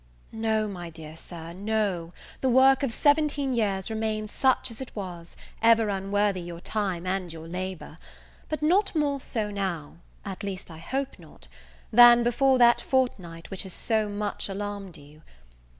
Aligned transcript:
NO, 0.31 0.67
my 0.67 0.89
dear 0.89 1.15
Sir, 1.15 1.53
no: 1.53 2.11
the 2.39 2.49
work 2.49 2.81
of 2.81 2.91
seventeen 2.91 3.53
years 3.53 3.91
remains 3.91 4.31
such 4.31 4.71
as 4.71 4.81
it 4.81 4.89
was, 4.95 5.35
ever 5.61 5.89
unworthy 5.89 6.41
your 6.41 6.59
time 6.59 7.05
and 7.05 7.31
your 7.31 7.47
labour; 7.47 7.99
but 8.49 8.63
not 8.63 8.95
more 8.95 9.19
so 9.21 9.51
now 9.51 9.97
at 10.25 10.41
least 10.41 10.71
I 10.71 10.79
hope 10.79 11.19
not, 11.19 11.47
than 11.93 12.23
before 12.23 12.57
that 12.57 12.81
fortnight 12.81 13.51
which 13.51 13.61
has 13.61 13.73
so 13.73 14.09
much 14.09 14.49
alarmed 14.49 14.97
you. 14.97 15.21